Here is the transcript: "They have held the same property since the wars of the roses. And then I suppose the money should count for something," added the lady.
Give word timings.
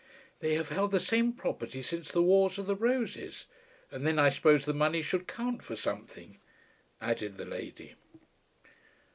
"They 0.39 0.55
have 0.55 0.69
held 0.69 0.89
the 0.89 0.99
same 0.99 1.31
property 1.31 1.83
since 1.83 2.09
the 2.11 2.23
wars 2.23 2.57
of 2.57 2.65
the 2.65 2.75
roses. 2.75 3.45
And 3.91 4.03
then 4.03 4.17
I 4.17 4.29
suppose 4.29 4.65
the 4.65 4.73
money 4.73 5.03
should 5.03 5.27
count 5.27 5.61
for 5.63 5.75
something," 5.75 6.39
added 6.99 7.37
the 7.37 7.45
lady. 7.45 7.93